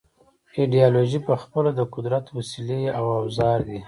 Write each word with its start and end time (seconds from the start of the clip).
ایدیالوژۍ 0.57 1.19
پخپله 1.27 1.71
د 1.75 1.79
قدرت 1.93 2.25
وسیلې 2.37 2.81
او 2.97 3.05
اوزار 3.19 3.59
دي. 3.67 3.79